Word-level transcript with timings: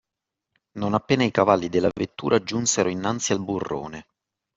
Non 0.79 0.95
appena 0.95 1.23
i 1.25 1.29
cavalli 1.29 1.69
della 1.69 1.91
vettura 1.93 2.41
giunsero 2.41 2.89
innanzi 2.89 3.33
al 3.33 3.39
burrone 3.39 4.07